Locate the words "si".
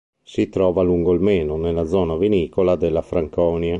0.23-0.49